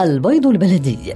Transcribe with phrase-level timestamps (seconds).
[0.00, 1.14] البيض البلدي.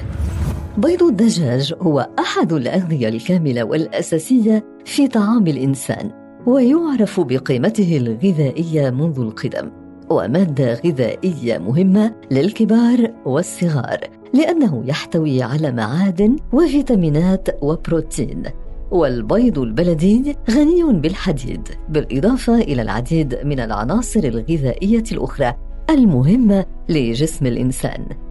[0.79, 6.11] بيض الدجاج هو أحد الأغذية الكاملة والأساسية في طعام الإنسان
[6.47, 9.71] ويعرف بقيمته الغذائية منذ القدم
[10.11, 14.01] ومادة غذائية مهمة للكبار والصغار
[14.35, 18.43] لأنه يحتوي على معادن وفيتامينات وبروتين.
[18.91, 25.55] والبيض البلدي غني بالحديد بالإضافة إلى العديد من العناصر الغذائية الأخرى
[25.91, 28.24] المهمة لجسم الإنسان.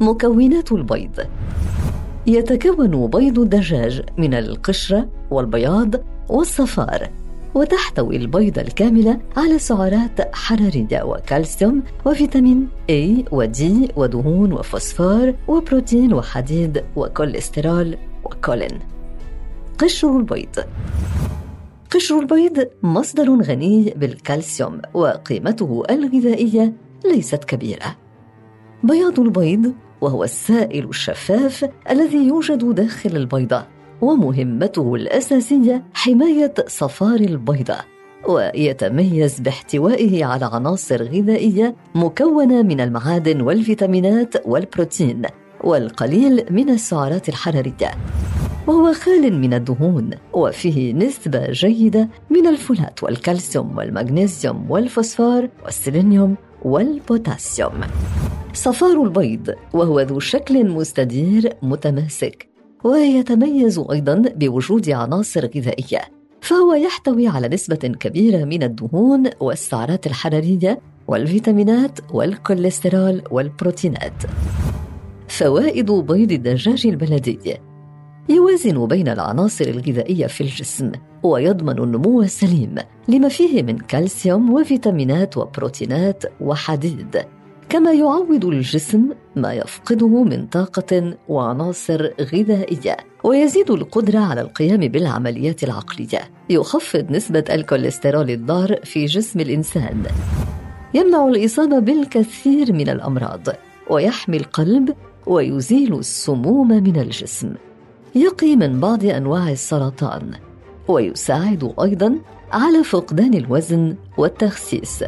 [0.00, 1.20] مكونات البيض.
[2.26, 5.94] يتكون بيض الدجاج من القشرة والبياض
[6.28, 7.10] والصفار
[7.54, 17.96] وتحتوي البيضة الكاملة على سعرات حرارية وكالسيوم وفيتامين A ودي ودهون وفوسفور وبروتين وحديد وكوليسترول
[18.24, 18.78] وكولين.
[19.78, 20.56] قشر البيض.
[21.90, 26.72] قشر البيض مصدر غني بالكالسيوم وقيمته الغذائية
[27.04, 27.96] ليست كبيرة.
[28.84, 33.66] بياض البيض وهو السائل الشفاف الذي يوجد داخل البيضة
[34.00, 37.76] ومهمته الأساسية حماية صفار البيضة
[38.28, 45.22] ويتميز باحتوائه على عناصر غذائية مكونة من المعادن والفيتامينات والبروتين
[45.64, 47.90] والقليل من السعرات الحرارية
[48.66, 57.80] وهو خال من الدهون وفيه نسبة جيدة من الفولات والكالسيوم والمغنيسيوم والفوسفور والسيلينيوم والبوتاسيوم.
[58.52, 62.48] صفار البيض وهو ذو شكل مستدير متماسك
[62.84, 66.00] ويتميز أيضا بوجود عناصر غذائية
[66.40, 74.22] فهو يحتوي على نسبة كبيرة من الدهون والسعرات الحرارية والفيتامينات والكوليسترول والبروتينات.
[75.28, 77.56] فوائد بيض الدجاج البلدي
[78.28, 82.74] يوازن بين العناصر الغذائية في الجسم ويضمن النمو السليم
[83.08, 87.16] لما فيه من كالسيوم وفيتامينات وبروتينات وحديد.
[87.70, 96.20] كما يعوض الجسم ما يفقده من طاقة وعناصر غذائية ويزيد القدرة على القيام بالعمليات العقلية
[96.50, 100.02] يخفض نسبة الكوليسترول الضار في جسم الإنسان.
[100.94, 103.48] يمنع الإصابة بالكثير من الأمراض
[103.90, 104.94] ويحمي القلب
[105.26, 107.54] ويزيل السموم من الجسم.
[108.14, 110.30] يقي من بعض أنواع السرطان
[110.88, 112.18] ويساعد أيضا
[112.52, 115.04] على فقدان الوزن والتخسيس.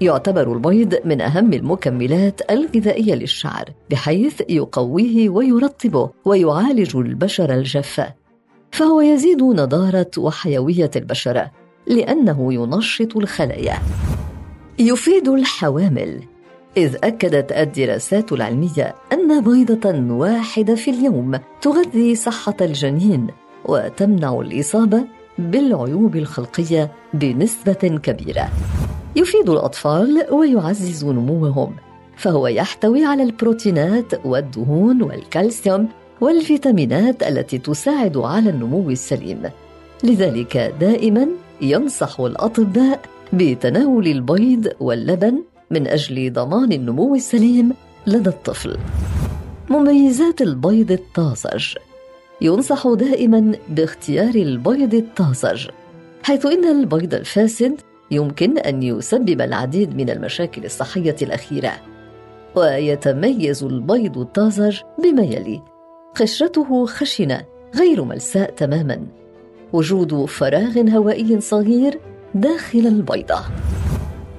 [0.00, 8.14] يعتبر البيض من أهم المكملات الغذائية للشعر بحيث يقويه ويرطبه ويعالج البشره الجافه
[8.72, 11.50] فهو يزيد نضارة وحيوية البشره
[11.86, 13.78] لأنه ينشط الخلايا
[14.78, 16.20] يفيد الحوامل
[16.76, 23.26] إذ أكدت الدراسات العلمية أن بيضة واحدة في اليوم تغذي صحة الجنين
[23.64, 25.04] وتمنع الإصابة
[25.38, 28.50] بالعيوب الخلقية بنسبة كبيرة.
[29.16, 31.76] يفيد الأطفال ويعزز نموهم،
[32.16, 35.88] فهو يحتوي على البروتينات والدهون والكالسيوم
[36.20, 39.42] والفيتامينات التي تساعد على النمو السليم.
[40.04, 41.28] لذلك دائما
[41.60, 43.00] ينصح الأطباء
[43.32, 47.72] بتناول البيض واللبن من أجل ضمان النمو السليم
[48.06, 48.76] لدى الطفل
[49.70, 51.74] مميزات البيض الطازج
[52.40, 55.68] ينصح دائما باختيار البيض الطازج
[56.22, 61.72] حيث إن البيض الفاسد يمكن أن يسبب العديد من المشاكل الصحية الأخيرة
[62.54, 65.62] ويتميز البيض الطازج بما يلي.
[66.14, 67.44] قشرته خشنة
[67.76, 69.06] غير ملساء تماما.
[69.72, 72.00] وجود فراغ هوائي صغير
[72.34, 73.40] داخل البيضة.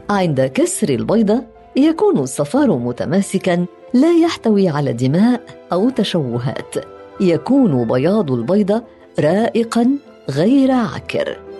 [0.10, 1.44] عند كسر البيضة
[1.76, 6.76] يكون الصفار متماسكا لا يحتوي على دماء أو تشوهات.
[7.22, 8.84] يكون بياض البيضة
[9.20, 9.98] رائقا
[10.30, 11.51] غير عكر